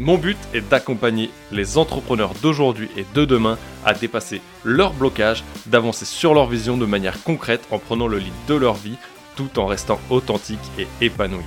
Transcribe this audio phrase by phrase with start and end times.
[0.00, 6.04] Mon but est d'accompagner les entrepreneurs d'aujourd'hui et de demain à dépasser leurs blocages, d'avancer
[6.04, 8.94] sur leur vision de manière concrète en prenant le lead de leur vie
[9.34, 11.42] tout en restant authentique et épanoui.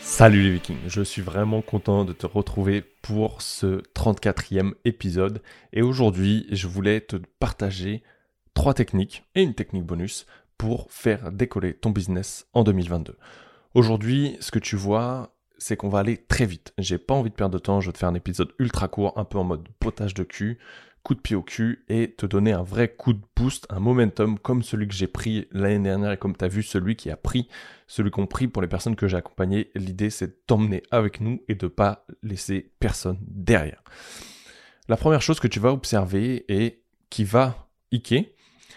[0.00, 5.82] Salut les vikings, je suis vraiment content de te retrouver pour ce 34e épisode et
[5.82, 8.02] aujourd'hui je voulais te partager
[8.54, 10.26] trois techniques et une technique bonus
[10.62, 13.16] pour faire décoller ton business en 2022.
[13.74, 16.72] Aujourd'hui, ce que tu vois, c'est qu'on va aller très vite.
[16.78, 19.12] J'ai pas envie de perdre de temps, je vais te faire un épisode ultra court,
[19.18, 20.60] un peu en mode potage de cul,
[21.02, 24.38] coup de pied au cul et te donner un vrai coup de boost, un momentum
[24.38, 27.16] comme celui que j'ai pris l'année dernière et comme tu as vu celui qui a
[27.16, 27.48] pris,
[27.88, 29.72] celui qu'on pris pour les personnes que j'ai accompagnées.
[29.74, 33.82] L'idée c'est de avec nous et de pas laisser personne derrière.
[34.86, 38.26] La première chose que tu vas observer et qui va hicker,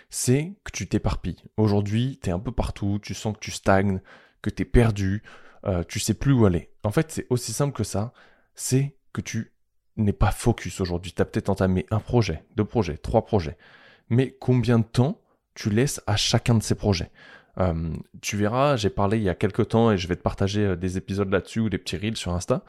[0.09, 1.44] c'est que tu t'éparpilles.
[1.58, 4.02] Aujourd'hui, tu es un peu partout, tu sens que tu stagnes,
[4.42, 5.23] que tu es perdu,
[5.66, 6.72] euh, tu sais plus où aller.
[6.84, 8.14] En fait, c'est aussi simple que ça,
[8.53, 9.52] c'est que tu
[9.97, 11.14] n'es pas focus aujourd'hui.
[11.14, 13.58] Tu as peut-être entamé un projet, deux projets, trois projets.
[14.09, 15.22] Mais combien de temps
[15.53, 17.12] tu laisses à chacun de ces projets?
[17.58, 20.62] Euh, Tu verras, j'ai parlé il y a quelques temps et je vais te partager
[20.62, 22.64] euh, des épisodes là-dessus ou des petits reels sur Insta.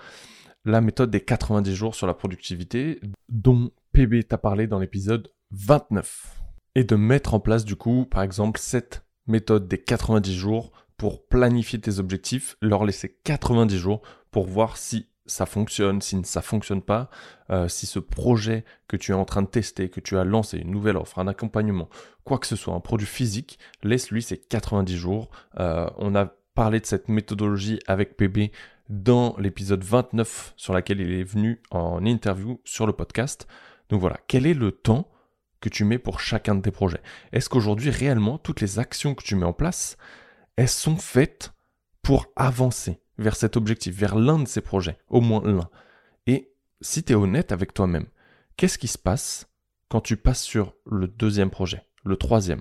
[0.64, 6.45] La méthode des 90 jours sur la productivité dont PB t'a parlé dans l'épisode 29
[6.76, 11.26] et de mettre en place du coup, par exemple, cette méthode des 90 jours pour
[11.26, 16.82] planifier tes objectifs, leur laisser 90 jours pour voir si ça fonctionne, si ça fonctionne
[16.82, 17.08] pas,
[17.48, 20.58] euh, si ce projet que tu es en train de tester, que tu as lancé,
[20.58, 21.88] une nouvelle offre, un accompagnement,
[22.24, 25.30] quoi que ce soit, un produit physique, laisse-lui ces 90 jours.
[25.58, 28.52] Euh, on a parlé de cette méthodologie avec PB
[28.90, 33.48] dans l'épisode 29 sur laquelle il est venu en interview sur le podcast.
[33.88, 35.08] Donc voilà, quel est le temps
[35.66, 39.24] que tu mets pour chacun de tes projets Est-ce qu'aujourd'hui, réellement, toutes les actions que
[39.24, 39.96] tu mets en place,
[40.54, 41.52] elles sont faites
[42.02, 45.68] pour avancer vers cet objectif, vers l'un de ces projets, au moins l'un?
[46.28, 48.06] Et si tu es honnête avec toi-même,
[48.56, 49.48] qu'est-ce qui se passe
[49.88, 52.60] quand tu passes sur le deuxième projet, le troisième?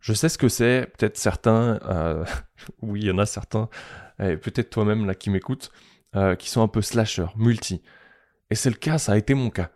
[0.00, 2.26] Je sais ce que c'est, peut-être certains, euh,
[2.82, 3.70] oui, il y en a certains,
[4.18, 5.70] et peut-être toi-même là qui m'écoutes,
[6.14, 7.80] euh, qui sont un peu slasher, multi.
[8.50, 9.70] Et c'est le cas, ça a été mon cas.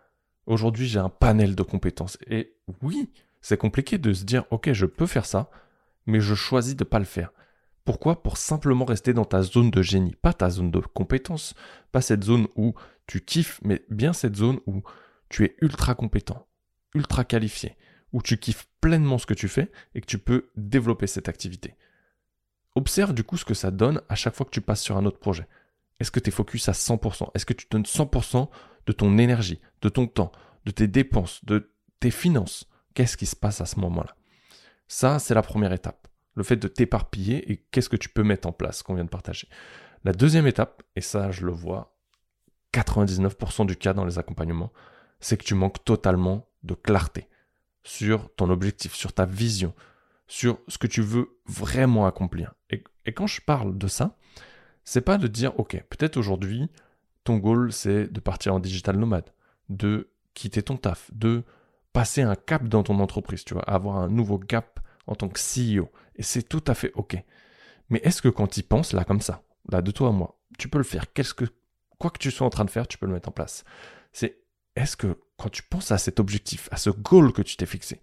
[0.51, 2.17] Aujourd'hui, j'ai un panel de compétences.
[2.27, 5.49] Et oui, c'est compliqué de se dire, ok, je peux faire ça,
[6.05, 7.31] mais je choisis de ne pas le faire.
[7.85, 8.21] Pourquoi?
[8.21, 11.53] Pour simplement rester dans ta zone de génie, pas ta zone de compétence,
[11.93, 12.73] pas cette zone où
[13.07, 14.83] tu kiffes, mais bien cette zone où
[15.29, 16.45] tu es ultra compétent,
[16.95, 17.77] ultra qualifié,
[18.11, 21.75] où tu kiffes pleinement ce que tu fais et que tu peux développer cette activité.
[22.75, 25.05] Observe du coup ce que ça donne à chaque fois que tu passes sur un
[25.05, 25.47] autre projet.
[26.01, 28.49] Est-ce que tu es focus à 100% Est-ce que tu donnes 100%
[28.87, 30.31] de ton énergie, de ton temps,
[30.65, 32.67] de tes dépenses, de tes finances.
[32.93, 34.15] Qu'est-ce qui se passe à ce moment-là?
[34.87, 36.07] Ça, c'est la première étape.
[36.35, 39.09] Le fait de t'éparpiller et qu'est-ce que tu peux mettre en place qu'on vient de
[39.09, 39.47] partager.
[40.03, 41.95] La deuxième étape, et ça je le vois
[42.73, 44.71] 99% du cas dans les accompagnements,
[45.19, 47.27] c'est que tu manques totalement de clarté
[47.83, 49.73] sur ton objectif, sur ta vision,
[50.27, 52.53] sur ce que tu veux vraiment accomplir.
[52.69, 54.17] Et, quand je parle de ça,
[54.83, 56.69] c'est pas de dire, ok, peut-être aujourd'hui,
[57.23, 59.29] ton goal, c'est de partir en digital nomade,
[59.71, 61.43] de quitter ton taf, de
[61.93, 65.39] passer un cap dans ton entreprise, tu vois, avoir un nouveau cap en tant que
[65.39, 65.89] CEO.
[66.15, 67.17] Et c'est tout à fait OK.
[67.89, 70.69] Mais est-ce que quand tu penses, là, comme ça, là, de toi à moi, tu
[70.69, 71.45] peux le faire Qu'est-ce que,
[71.97, 73.63] Quoi que tu sois en train de faire, tu peux le mettre en place.
[74.11, 74.39] C'est
[74.75, 78.01] est-ce que quand tu penses à cet objectif, à ce goal que tu t'es fixé,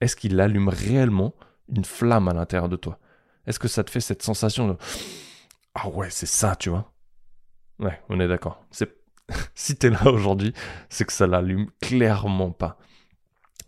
[0.00, 1.34] est-ce qu'il allume réellement
[1.68, 2.98] une flamme à l'intérieur de toi?
[3.46, 4.76] Est-ce que ça te fait cette sensation de
[5.74, 6.92] Ah ouais, c'est ça, tu vois?
[7.78, 8.64] Ouais, on est d'accord.
[8.70, 8.97] C'est...
[9.54, 10.52] si t'es là aujourd'hui,
[10.88, 12.78] c'est que ça l'allume clairement pas.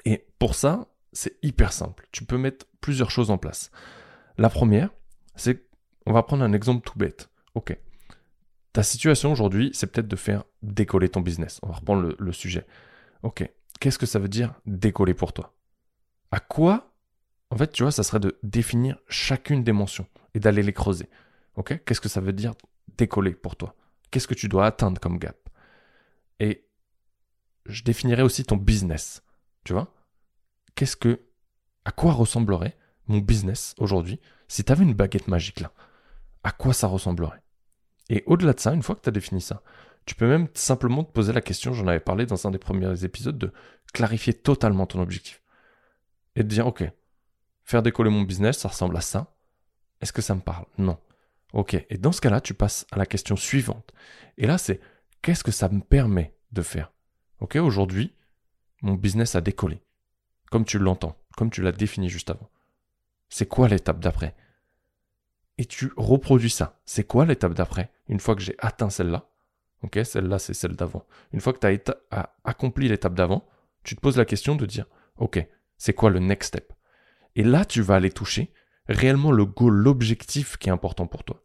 [0.04, 2.06] Et pour ça, c'est hyper simple.
[2.12, 3.70] Tu peux mettre plusieurs choses en place.
[4.38, 4.90] La première,
[5.36, 5.66] c'est
[6.06, 7.28] on va prendre un exemple tout bête.
[7.54, 7.76] Ok.
[8.72, 11.58] Ta situation aujourd'hui, c'est peut-être de faire décoller ton business.
[11.62, 12.66] On va reprendre le, le sujet.
[13.22, 13.48] Ok.
[13.80, 15.54] Qu'est-ce que ça veut dire décoller pour toi?
[16.30, 16.92] À quoi
[17.50, 21.08] En fait, tu vois, ça serait de définir chacune des mentions et d'aller les creuser.
[21.56, 22.54] Ok Qu'est-ce que ça veut dire
[22.96, 23.74] décoller pour toi?
[24.10, 25.36] Qu'est-ce que tu dois atteindre comme gap?
[26.40, 26.66] Et
[27.66, 29.22] je définirais aussi ton business.
[29.64, 29.94] Tu vois
[30.74, 31.20] Qu'est-ce que.
[31.84, 32.76] À quoi ressemblerait
[33.06, 35.72] mon business aujourd'hui si tu avais une baguette magique là?
[36.42, 37.42] À quoi ça ressemblerait?
[38.10, 39.62] Et au-delà de ça, une fois que tu as défini ça,
[40.04, 43.04] tu peux même simplement te poser la question, j'en avais parlé dans un des premiers
[43.04, 43.52] épisodes, de
[43.92, 45.42] clarifier totalement ton objectif.
[46.36, 46.84] Et de dire, ok,
[47.62, 49.36] faire décoller mon business, ça ressemble à ça.
[50.00, 50.66] Est-ce que ça me parle?
[50.78, 50.98] Non.
[51.52, 53.92] Ok, et dans ce cas-là, tu passes à la question suivante.
[54.36, 54.80] Et là, c'est
[55.22, 56.92] qu'est-ce que ça me permet de faire?
[57.40, 58.14] Ok, aujourd'hui,
[58.82, 59.82] mon business a décollé.
[60.50, 62.50] Comme tu l'entends, comme tu l'as défini juste avant.
[63.28, 64.34] C'est quoi l'étape d'après?
[65.58, 66.80] Et tu reproduis ça.
[66.84, 67.92] C'est quoi l'étape d'après?
[68.08, 69.28] Une fois que j'ai atteint celle-là,
[69.82, 71.06] ok, celle-là c'est celle d'avant.
[71.32, 73.46] Une fois que tu as, accompli l'étape d'avant,
[73.84, 74.86] tu te poses la question de dire,
[75.18, 75.46] ok,
[75.76, 76.72] c'est quoi le next step?
[77.36, 78.52] Et là, tu vas aller toucher
[78.88, 81.42] réellement le goal, l'objectif qui est important pour toi.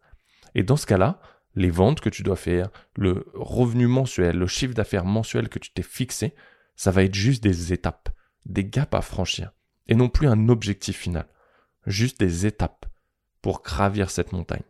[0.56, 1.20] Et dans ce cas-là,
[1.56, 5.72] les ventes que tu dois faire, le revenu mensuel, le chiffre d'affaires mensuel que tu
[5.72, 6.34] t'es fixé,
[6.76, 8.10] ça va être juste des étapes,
[8.46, 9.52] des gaps à franchir,
[9.88, 11.28] et non plus un objectif final,
[11.86, 12.86] juste des étapes
[13.42, 14.64] pour gravir cette montagne.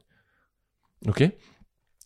[1.08, 1.24] Ok?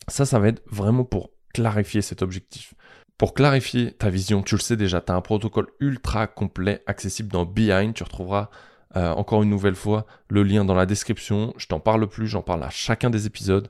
[0.08, 2.74] Ça, ça va être vraiment pour clarifier cet objectif.
[3.18, 7.30] Pour clarifier ta vision, tu le sais déjà, tu as un protocole ultra complet accessible
[7.30, 7.94] dans Behind.
[7.94, 8.50] Tu retrouveras
[8.96, 11.54] euh, encore une nouvelle fois le lien dans la description.
[11.58, 13.70] Je t'en parle plus, j'en parle à chacun des épisodes.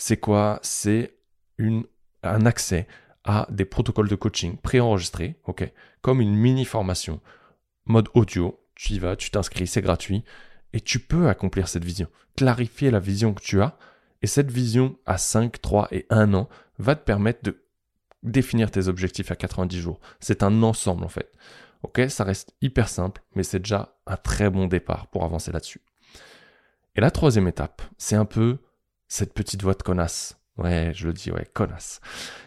[0.00, 0.60] C'est quoi?
[0.62, 1.14] C'est
[2.22, 2.88] un accès
[3.22, 5.70] à des protocoles de coaching préenregistrés, ok,
[6.00, 7.20] comme une mini formation,
[7.84, 8.58] mode audio.
[8.74, 10.24] Tu y vas, tu t'inscris, c'est gratuit,
[10.72, 13.76] et tu peux accomplir cette vision, clarifier la vision que tu as,
[14.22, 16.48] et cette vision à 5, 3 et 1 an
[16.78, 17.62] va te permettre de
[18.22, 20.00] définir tes objectifs à 90 jours.
[20.18, 21.30] C'est un ensemble en fait.
[21.82, 25.82] Ok, ça reste hyper simple, mais c'est déjà un très bon départ pour avancer là-dessus.
[26.96, 28.60] Et la troisième étape, c'est un peu
[29.10, 30.38] cette petite voix de connasse.
[30.56, 32.00] Ouais, je le dis, ouais, connasse,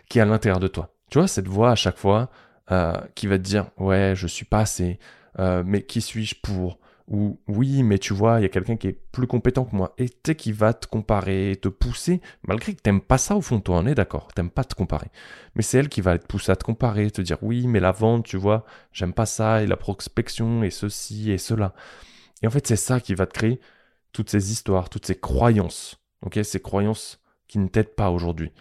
[0.10, 0.96] qui est à l'intérieur de toi.
[1.12, 2.30] Tu vois, cette voix à chaque fois
[2.72, 4.98] euh, qui va te dire, ouais, je suis pas assez,
[5.40, 6.80] euh, mais qui suis-je pour?
[7.10, 9.94] Ou oui, mais tu vois, il y a quelqu'un qui est plus compétent que moi,
[9.98, 13.58] et tu qui va te comparer, te pousser, malgré que t'aimes pas ça au fond
[13.58, 15.08] de toi, on est d'accord, t'aimes pas te comparer.
[15.56, 17.92] Mais c'est elle qui va te pousser à te comparer, te dire oui, mais la
[17.92, 18.64] vente, tu vois,
[18.94, 21.74] j'aime pas ça, et la prospection, et ceci, et cela.
[22.42, 23.60] Et en fait, c'est ça qui va te créer
[24.14, 28.52] toutes ces histoires, toutes ces croyances, ok, ces croyances qui ne t'aident pas aujourd'hui.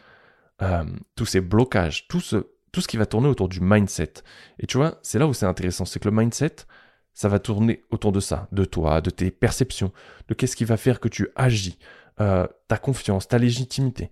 [0.60, 0.84] Euh,
[1.16, 4.14] tous ces blocages, tout ce, tout ce qui va tourner autour du mindset.
[4.58, 6.56] Et tu vois, c'est là où c'est intéressant, c'est que le mindset,
[7.14, 9.92] ça va tourner autour de ça, de toi, de tes perceptions,
[10.28, 11.78] de qu'est-ce qui va faire que tu agis,
[12.20, 14.10] euh, ta confiance, ta légitimité,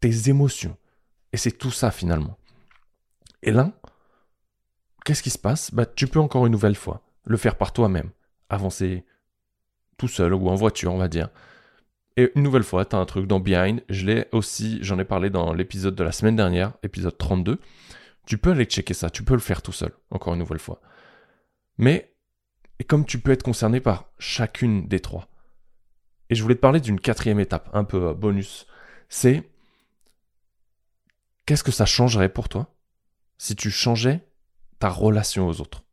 [0.00, 0.76] tes émotions.
[1.32, 2.38] Et c'est tout ça finalement.
[3.42, 3.72] Et là,
[5.04, 5.72] qu'est-ce qui se passe?
[5.72, 8.10] Bah, Tu peux encore une nouvelle fois le faire par toi-même,
[8.48, 9.04] avancer
[9.96, 11.28] tout seul ou en voiture, on va dire.
[12.18, 15.04] Et une nouvelle fois, tu as un truc dans Behind, je l'ai aussi, j'en ai
[15.04, 17.60] parlé dans l'épisode de la semaine dernière, épisode 32.
[18.26, 20.80] Tu peux aller checker ça, tu peux le faire tout seul, encore une nouvelle fois.
[21.76, 22.12] Mais,
[22.80, 25.28] et comme tu peux être concerné par chacune des trois.
[26.28, 28.66] Et je voulais te parler d'une quatrième étape, un peu euh, bonus.
[29.08, 29.48] C'est
[31.46, 32.74] qu'est-ce que ça changerait pour toi
[33.36, 34.26] si tu changeais
[34.80, 35.84] ta relation aux autres,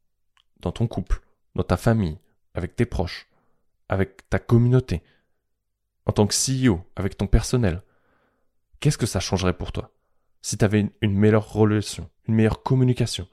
[0.60, 1.22] dans ton couple,
[1.54, 2.18] dans ta famille,
[2.56, 3.27] avec tes proches,
[3.89, 5.04] avec ta communauté,
[6.06, 7.81] en tant que CEO, avec ton personnel.
[8.80, 9.92] Qu'est-ce que ça changerait pour toi
[10.46, 13.28] si tu avais une meilleure relation, une meilleure communication,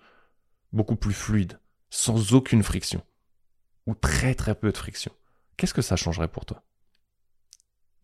[0.72, 1.60] beaucoup plus fluide,
[1.90, 3.04] sans aucune friction,
[3.86, 5.12] ou très très peu de friction,
[5.58, 6.62] qu'est-ce que ça changerait pour toi?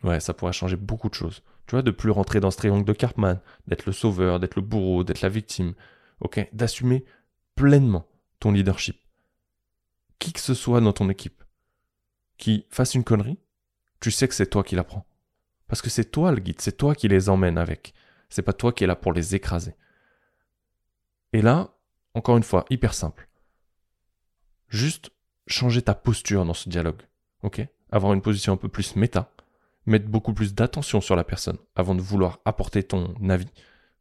[0.02, 1.42] Ouais, ça pourrait changer beaucoup de choses.
[1.66, 4.62] Tu vois, de plus rentrer dans ce triangle de Cartman, d'être le sauveur, d'être le
[4.62, 5.72] bourreau, d'être la victime,
[6.20, 6.46] ok?
[6.52, 7.06] D'assumer
[7.54, 8.06] pleinement
[8.40, 9.00] ton leadership.
[10.18, 11.42] Qui que ce soit dans ton équipe
[12.36, 13.38] qui fasse une connerie,
[14.00, 15.06] tu sais que c'est toi qui la prends.
[15.66, 17.94] Parce que c'est toi le guide, c'est toi qui les emmène avec.
[18.28, 19.74] C'est pas toi qui es là pour les écraser.
[21.32, 21.74] Et là,
[22.14, 23.28] encore une fois, hyper simple.
[24.68, 25.10] Juste
[25.46, 27.02] changer ta posture dans ce dialogue.
[27.42, 27.66] Ok?
[27.90, 29.32] Avoir une position un peu plus méta.
[29.86, 33.50] Mettre beaucoup plus d'attention sur la personne avant de vouloir apporter ton avis.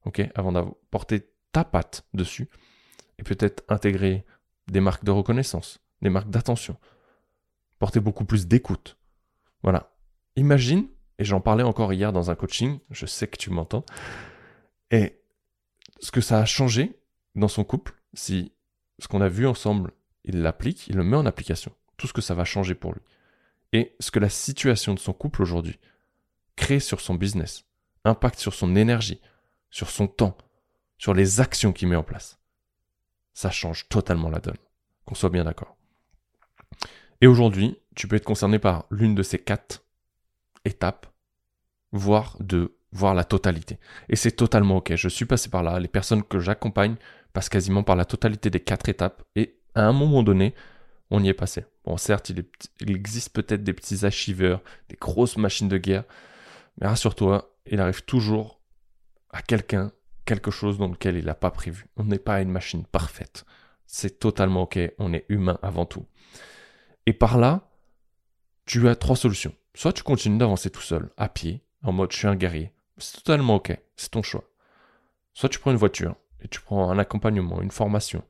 [0.05, 0.21] Ok?
[0.35, 2.49] Avant d'apporter ta patte dessus.
[3.19, 4.25] Et peut-être intégrer
[4.67, 6.77] des marques de reconnaissance, des marques d'attention.
[7.79, 8.97] Porter beaucoup plus d'écoute.
[9.63, 9.91] Voilà.
[10.35, 10.87] Imagine,
[11.19, 13.85] et j'en parlais encore hier dans un coaching, je sais que tu m'entends,
[14.91, 15.19] et
[15.99, 16.99] ce que ça a changé
[17.35, 18.53] dans son couple, si
[18.99, 19.91] ce qu'on a vu ensemble
[20.27, 23.01] il l'applique, il le met en application, tout ce que ça va changer pour lui.
[23.73, 25.79] Et ce que la situation de son couple aujourd'hui
[26.55, 27.65] crée sur son business,
[28.03, 29.21] impacte sur son énergie,
[29.69, 30.37] sur son temps,
[30.97, 32.39] sur les actions qu'il met en place.
[33.33, 34.57] Ça change totalement la donne,
[35.05, 35.76] qu'on soit bien d'accord.
[37.21, 39.83] Et aujourd'hui, tu peux être concerné par l'une de ces quatre
[40.65, 41.07] étapes,
[41.91, 43.79] voire de voir la totalité.
[44.09, 44.95] Et c'est totalement ok.
[44.95, 45.79] Je suis passé par là.
[45.79, 46.95] Les personnes que j'accompagne
[47.33, 50.53] passent quasiment par la totalité des quatre étapes et à un moment donné,
[51.09, 51.65] on y est passé.
[51.85, 52.45] Bon, certes, il,
[52.91, 56.03] existe peut-être des petits achiveurs, des grosses machines de guerre,
[56.79, 58.59] mais rassure-toi, il arrive toujours
[59.31, 59.91] à quelqu'un
[60.25, 61.87] quelque chose dans lequel il n'a pas prévu.
[61.95, 63.45] On n'est pas une machine parfaite.
[63.85, 66.05] C'est totalement ok, on est humain avant tout.
[67.07, 67.69] Et par là,
[68.65, 69.55] tu as trois solutions.
[69.73, 72.73] Soit tu continues d'avancer tout seul, à pied, en mode je suis un guerrier.
[72.97, 74.43] C'est totalement ok, c'est ton choix.
[75.33, 78.23] Soit tu prends une voiture et tu prends un accompagnement, une formation,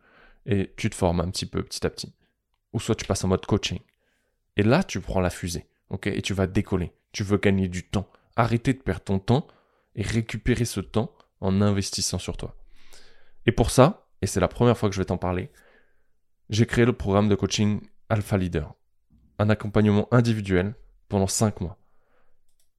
[0.46, 2.14] et tu te formes un petit peu petit à petit.
[2.72, 3.80] Ou soit tu passes en mode coaching.
[4.58, 6.92] Et là, tu prends la fusée, ok, et tu vas décoller.
[7.14, 8.08] Tu veux gagner du temps.
[8.36, 9.48] Arrêter de perdre ton temps
[9.96, 12.56] et récupérer ce temps en investissant sur toi.
[13.48, 15.50] Et pour ça, et c'est la première fois que je vais t'en parler,
[16.52, 18.74] j'ai créé le programme de coaching Alpha Leader.
[19.40, 20.76] Un accompagnement individuel
[21.10, 21.78] pendant 5 mois.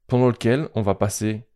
[0.06, 1.47] Pendant lequel on va passer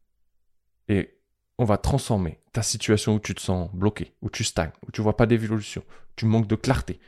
[0.88, 1.18] et
[1.58, 5.00] on va transformer ta situation où tu te sens bloqué, où tu stagnes, où tu
[5.00, 5.84] vois pas d'évolution,
[6.16, 7.00] tu manques de clarté,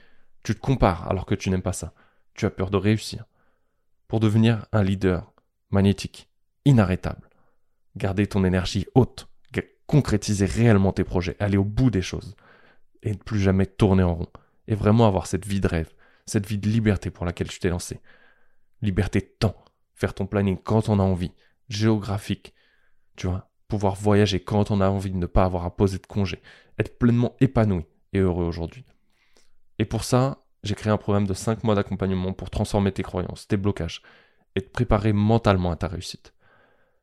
[0.42, 1.92] tu te compares alors que tu n'aimes pas ça,
[2.34, 3.24] tu as peur de réussir,
[4.08, 5.32] pour devenir un leader
[5.70, 6.28] magnétique,
[6.64, 7.28] inarrêtable.
[7.96, 9.28] Garder ton énergie haute,
[9.86, 12.36] concrétiser réellement tes projets, aller au bout des choses,
[13.02, 14.30] et ne plus jamais tourner en rond,
[14.66, 15.92] et vraiment avoir cette vie de rêve,
[16.26, 18.00] cette vie de liberté pour laquelle tu t'es lancé.
[18.82, 19.64] Liberté de temps,
[19.94, 21.32] faire ton planning quand on a envie,
[21.68, 22.54] géographique,
[23.16, 26.06] tu vois, pouvoir voyager quand on a envie de ne pas avoir à poser de
[26.06, 26.42] congé,
[26.78, 28.84] être pleinement épanoui et heureux aujourd'hui.
[29.78, 33.46] Et pour ça, j'ai créé un programme de 5 mois d'accompagnement pour transformer tes croyances,
[33.46, 34.02] tes blocages,
[34.56, 36.32] et te préparer mentalement à ta réussite.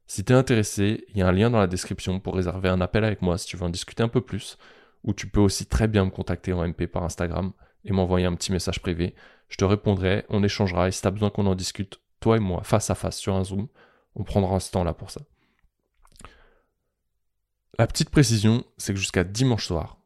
[0.08, 2.82] Si tu es intéressé, il y a un lien dans la description pour réserver un
[2.82, 4.58] appel avec moi si tu veux en discuter un peu plus,
[5.04, 7.54] ou tu peux aussi très bien me contacter en MP par Instagram
[7.86, 9.16] et m'envoyer un petit message privé.
[9.50, 12.40] Je te répondrai, on échangera et si tu as besoin qu'on en discute, toi et
[12.40, 13.68] moi, face à face sur un Zoom,
[14.16, 15.22] on prendra ce temps-là pour ça.
[17.80, 19.98] La petite précision, c'est que jusqu'à dimanche soir,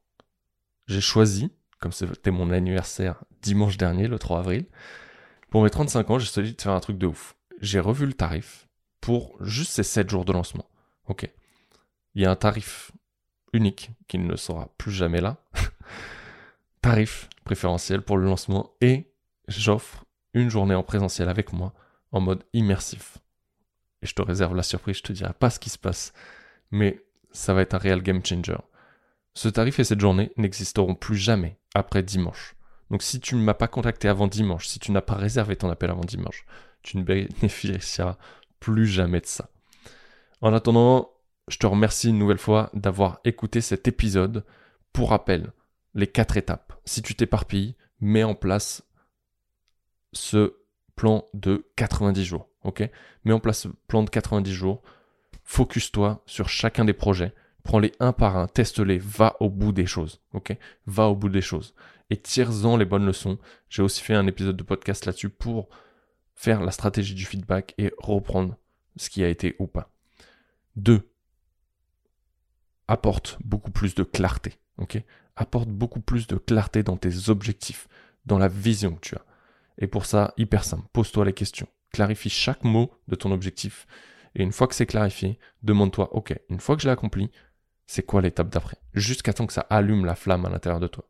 [0.88, 4.66] j'ai choisi, comme c'était mon anniversaire dimanche dernier, le 3 avril,
[5.50, 7.36] pour mes 35 ans, j'ai choisi de faire un truc de ouf.
[7.62, 8.68] J'ai revu le tarif
[9.02, 10.70] pour juste ces 7 jours de lancement.
[11.08, 11.30] Ok.
[12.14, 12.92] Il y a un tarif
[13.54, 15.38] unique qui ne sera plus jamais là.
[16.86, 19.12] tarif préférentiel pour le lancement et
[19.48, 21.74] j'offre une journée en présentiel avec moi
[22.12, 23.18] en mode immersif.
[24.04, 26.14] Et je te réserve la surprise, je te dirai pas ce qui se passe,
[26.70, 28.58] mais ça va être un réel game changer.
[29.34, 32.56] Ce tarif et cette journée n'existeront plus jamais après dimanche.
[32.92, 35.72] Donc si tu ne m'as pas contacté avant dimanche, si tu n'as pas réservé ton
[35.72, 36.46] appel avant dimanche,
[36.84, 38.18] tu ne bénéficieras
[38.60, 39.50] plus jamais de ça.
[40.40, 41.10] En attendant,
[41.48, 44.46] je te remercie une nouvelle fois d'avoir écouté cet épisode.
[44.94, 45.52] Pour rappel,
[45.96, 46.65] les quatre étapes.
[46.86, 48.84] Si tu t'éparpilles, mets en place
[50.14, 50.56] ce
[50.96, 52.50] plan de 90 jours.
[52.64, 52.90] Ok?
[53.24, 54.82] Mets en place ce plan de 90 jours.
[55.44, 57.34] Focus-toi sur chacun des projets.
[57.64, 60.22] Prends-les un par un, teste-les, va au bout des choses.
[60.34, 60.56] Ok?
[60.86, 61.74] Va au bout des choses.
[62.10, 63.40] Et tire-en les bonnes leçons.
[63.70, 65.70] J'ai aussi fait un épisode de podcast là-dessus pour
[66.36, 68.58] faire la stratégie du feedback et reprendre
[68.98, 69.92] ce qui a été ou pas.
[70.76, 71.10] 2.
[72.88, 74.60] Apporte beaucoup plus de clarté.
[74.78, 75.02] ok?
[75.36, 77.88] Apporte beaucoup plus de clarté dans tes objectifs,
[78.26, 79.26] dans la vision que tu as.
[79.78, 81.68] Et pour ça, hyper simple, pose-toi les questions.
[81.92, 83.88] Clarifie chaque mot de ton objectif.
[84.36, 87.32] Et une fois que c'est clarifié, demande-toi, ok, une fois que je l'ai accompli,
[87.88, 88.78] c'est quoi l'étape d'après?
[88.94, 91.10] Jusqu'à temps que ça allume la flamme à l'intérieur de toi.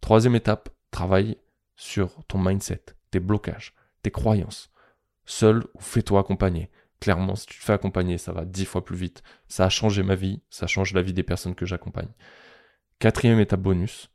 [0.00, 1.36] Troisième étape, travaille
[1.76, 4.70] sur ton mindset, tes blocages tes croyances.
[5.24, 6.70] Seul ou fais-toi accompagner.
[7.00, 9.22] Clairement, si tu te fais accompagner, ça va dix fois plus vite.
[9.48, 12.12] Ça a changé ma vie, ça change la vie des personnes que j'accompagne.
[13.04, 14.08] Quatrième étape bonus.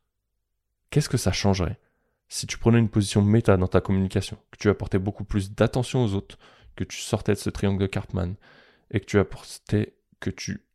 [0.89, 1.79] Qu'est-ce que ça changerait
[2.27, 6.03] si tu prenais une position méta dans ta communication, que tu apportais beaucoup plus d'attention
[6.03, 6.39] aux autres,
[6.75, 8.35] que tu sortais de ce triangle de Cartman
[8.89, 10.65] et que tu apportais, que tu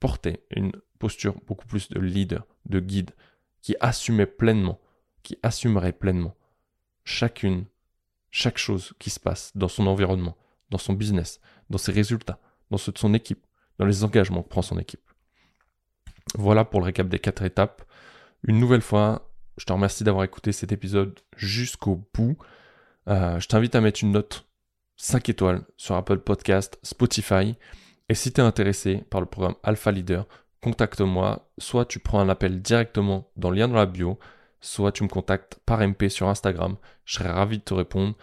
[0.00, 3.12] portais une posture beaucoup plus de leader, de guide,
[3.62, 4.80] qui assumait pleinement,
[5.22, 6.34] qui assumerait pleinement
[7.04, 7.66] chacune
[8.32, 10.36] chaque chose qui se passe dans son environnement,
[10.70, 11.38] dans son business,
[11.70, 12.40] dans ses résultats,
[12.72, 13.46] dans ceux de son équipe,
[13.78, 15.08] dans les engagements que prend son équipe.
[16.36, 17.82] Voilà pour le récap des quatre étapes.
[18.46, 22.36] Une nouvelle fois, je te remercie d'avoir écouté cet épisode jusqu'au bout.
[23.08, 24.46] Euh, je t'invite à mettre une note
[24.96, 27.56] 5 étoiles sur Apple Podcast, Spotify.
[28.08, 30.26] Et si tu es intéressé par le programme Alpha Leader,
[30.60, 31.50] contacte-moi.
[31.58, 34.18] Soit tu prends un appel directement dans le lien dans la bio,
[34.60, 36.76] soit tu me contactes par MP sur Instagram.
[37.04, 38.14] Je serai ravi de te répondre.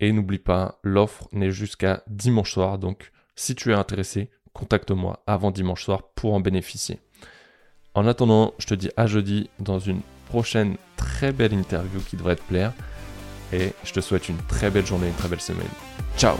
[0.00, 2.78] Et n'oublie pas, l'offre n'est jusqu'à dimanche soir.
[2.78, 7.00] Donc, si tu es intéressé, contacte-moi avant dimanche soir pour en bénéficier.
[7.94, 12.36] En attendant, je te dis à jeudi dans une prochaine très belle interview qui devrait
[12.36, 12.72] te plaire.
[13.52, 15.68] Et je te souhaite une très belle journée, une très belle semaine.
[16.16, 16.36] Ciao